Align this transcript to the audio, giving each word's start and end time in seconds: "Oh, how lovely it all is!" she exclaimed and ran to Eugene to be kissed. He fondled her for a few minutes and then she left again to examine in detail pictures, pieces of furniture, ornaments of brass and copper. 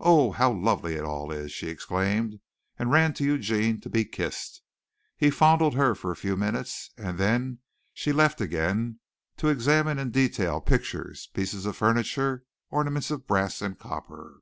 "Oh, 0.00 0.32
how 0.32 0.52
lovely 0.52 0.96
it 0.96 1.02
all 1.02 1.30
is!" 1.32 1.50
she 1.50 1.68
exclaimed 1.68 2.40
and 2.78 2.90
ran 2.90 3.14
to 3.14 3.24
Eugene 3.24 3.80
to 3.80 3.88
be 3.88 4.04
kissed. 4.04 4.60
He 5.16 5.30
fondled 5.30 5.72
her 5.76 5.94
for 5.94 6.10
a 6.10 6.14
few 6.14 6.36
minutes 6.36 6.90
and 6.98 7.16
then 7.16 7.60
she 7.94 8.12
left 8.12 8.42
again 8.42 9.00
to 9.38 9.48
examine 9.48 9.98
in 9.98 10.10
detail 10.10 10.60
pictures, 10.60 11.28
pieces 11.32 11.64
of 11.64 11.74
furniture, 11.78 12.44
ornaments 12.68 13.10
of 13.10 13.26
brass 13.26 13.62
and 13.62 13.78
copper. 13.78 14.40